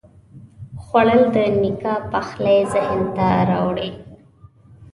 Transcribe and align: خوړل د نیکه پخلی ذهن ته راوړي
خوړل 0.83 1.21
د 1.35 1.37
نیکه 1.61 1.93
پخلی 2.11 2.59
ذهن 2.73 3.01
ته 3.15 3.27
راوړي 3.49 3.91